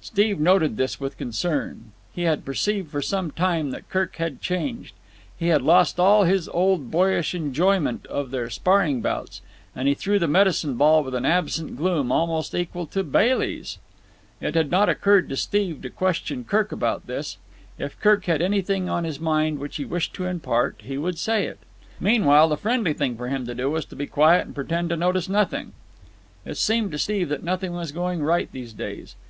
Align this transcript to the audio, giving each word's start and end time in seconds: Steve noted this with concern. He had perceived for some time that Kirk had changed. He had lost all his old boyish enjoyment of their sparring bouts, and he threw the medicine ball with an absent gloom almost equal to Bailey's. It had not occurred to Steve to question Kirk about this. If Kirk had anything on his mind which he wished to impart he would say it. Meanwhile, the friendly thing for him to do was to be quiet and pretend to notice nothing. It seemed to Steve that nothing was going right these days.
Steve 0.00 0.40
noted 0.40 0.78
this 0.78 0.98
with 0.98 1.18
concern. 1.18 1.92
He 2.14 2.22
had 2.22 2.46
perceived 2.46 2.90
for 2.90 3.02
some 3.02 3.30
time 3.30 3.70
that 3.72 3.90
Kirk 3.90 4.16
had 4.16 4.40
changed. 4.40 4.94
He 5.38 5.48
had 5.48 5.60
lost 5.60 6.00
all 6.00 6.24
his 6.24 6.48
old 6.48 6.90
boyish 6.90 7.34
enjoyment 7.34 8.06
of 8.06 8.30
their 8.30 8.48
sparring 8.48 9.02
bouts, 9.02 9.42
and 9.76 9.86
he 9.86 9.92
threw 9.92 10.18
the 10.18 10.26
medicine 10.26 10.76
ball 10.76 11.04
with 11.04 11.14
an 11.14 11.26
absent 11.26 11.76
gloom 11.76 12.10
almost 12.10 12.54
equal 12.54 12.86
to 12.86 13.04
Bailey's. 13.04 13.76
It 14.40 14.54
had 14.54 14.70
not 14.70 14.88
occurred 14.88 15.28
to 15.28 15.36
Steve 15.36 15.82
to 15.82 15.90
question 15.90 16.44
Kirk 16.44 16.72
about 16.72 17.06
this. 17.06 17.36
If 17.78 18.00
Kirk 18.00 18.24
had 18.24 18.40
anything 18.40 18.88
on 18.88 19.04
his 19.04 19.20
mind 19.20 19.58
which 19.58 19.76
he 19.76 19.84
wished 19.84 20.14
to 20.14 20.24
impart 20.24 20.76
he 20.82 20.96
would 20.96 21.18
say 21.18 21.44
it. 21.44 21.58
Meanwhile, 22.00 22.48
the 22.48 22.56
friendly 22.56 22.94
thing 22.94 23.18
for 23.18 23.28
him 23.28 23.44
to 23.44 23.54
do 23.54 23.70
was 23.70 23.84
to 23.84 23.96
be 23.96 24.06
quiet 24.06 24.46
and 24.46 24.54
pretend 24.54 24.88
to 24.88 24.96
notice 24.96 25.28
nothing. 25.28 25.72
It 26.46 26.56
seemed 26.56 26.90
to 26.92 26.98
Steve 26.98 27.28
that 27.28 27.44
nothing 27.44 27.74
was 27.74 27.92
going 27.92 28.22
right 28.22 28.48
these 28.50 28.72
days. 28.72 29.14